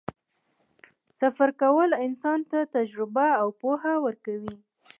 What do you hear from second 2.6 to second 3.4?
تجربه